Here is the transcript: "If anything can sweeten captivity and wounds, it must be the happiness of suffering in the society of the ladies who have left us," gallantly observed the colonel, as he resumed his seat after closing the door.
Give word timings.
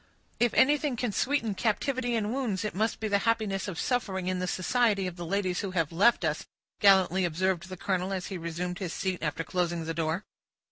"If 0.39 0.51
anything 0.55 0.95
can 0.95 1.11
sweeten 1.11 1.53
captivity 1.53 2.15
and 2.15 2.33
wounds, 2.33 2.65
it 2.65 2.73
must 2.73 2.99
be 2.99 3.07
the 3.07 3.19
happiness 3.29 3.67
of 3.67 3.79
suffering 3.79 4.25
in 4.25 4.39
the 4.39 4.47
society 4.47 5.05
of 5.05 5.15
the 5.15 5.27
ladies 5.27 5.59
who 5.59 5.69
have 5.77 5.91
left 5.91 6.25
us," 6.25 6.47
gallantly 6.79 7.23
observed 7.23 7.69
the 7.69 7.77
colonel, 7.77 8.11
as 8.11 8.25
he 8.25 8.37
resumed 8.39 8.79
his 8.79 8.93
seat 8.93 9.21
after 9.21 9.43
closing 9.43 9.85
the 9.85 9.93
door. 9.93 10.25